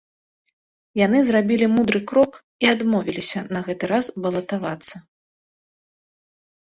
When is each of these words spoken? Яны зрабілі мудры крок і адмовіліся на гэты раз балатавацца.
Яны 1.05 1.19
зрабілі 1.25 1.67
мудры 1.75 2.01
крок 2.11 2.33
і 2.67 2.71
адмовіліся 2.73 3.39
на 3.53 3.59
гэты 3.71 3.85
раз 3.95 4.05
балатавацца. 4.25 4.95